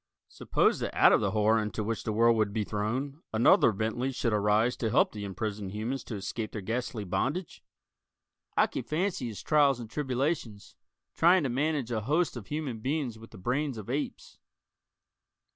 [0.29, 4.11] Suppose that out of the horror into which the world would be thrown, another Bentley
[4.11, 7.63] should arise to help the imprisoned humans to escape their ghastly bondage?
[8.57, 10.75] I can fancy his trials and tribulations,
[11.13, 14.39] trying to manage a host of human beings with the brains of apes.